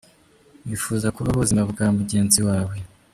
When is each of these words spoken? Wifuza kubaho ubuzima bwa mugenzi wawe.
Wifuza 0.67 1.07
kubaho 1.15 1.35
ubuzima 1.37 1.61
bwa 1.71 1.87
mugenzi 1.97 2.39
wawe. 2.47 2.75